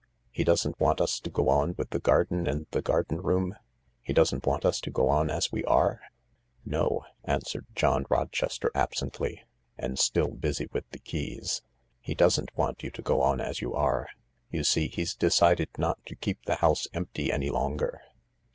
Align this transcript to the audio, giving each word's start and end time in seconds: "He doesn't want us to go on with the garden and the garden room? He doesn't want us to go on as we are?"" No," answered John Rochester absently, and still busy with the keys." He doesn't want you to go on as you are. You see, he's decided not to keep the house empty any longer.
"He 0.31 0.43
doesn't 0.43 0.79
want 0.79 0.99
us 0.99 1.19
to 1.19 1.29
go 1.29 1.47
on 1.49 1.75
with 1.77 1.91
the 1.91 1.99
garden 1.99 2.47
and 2.47 2.65
the 2.71 2.81
garden 2.81 3.21
room? 3.21 3.53
He 4.01 4.13
doesn't 4.13 4.47
want 4.47 4.65
us 4.65 4.81
to 4.81 4.89
go 4.89 5.09
on 5.09 5.29
as 5.29 5.51
we 5.51 5.63
are?"" 5.65 6.01
No," 6.65 7.05
answered 7.23 7.67
John 7.75 8.07
Rochester 8.09 8.71
absently, 8.73 9.43
and 9.77 9.99
still 9.99 10.29
busy 10.29 10.67
with 10.71 10.89
the 10.89 10.97
keys." 10.97 11.61
He 12.01 12.15
doesn't 12.15 12.57
want 12.57 12.81
you 12.81 12.89
to 12.89 13.01
go 13.03 13.21
on 13.21 13.39
as 13.39 13.61
you 13.61 13.75
are. 13.75 14.07
You 14.49 14.63
see, 14.63 14.87
he's 14.87 15.13
decided 15.13 15.69
not 15.77 16.03
to 16.07 16.15
keep 16.15 16.45
the 16.45 16.55
house 16.55 16.87
empty 16.95 17.31
any 17.31 17.51
longer. 17.51 18.01